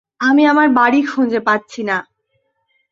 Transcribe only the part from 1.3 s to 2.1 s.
পাচ্ছি না।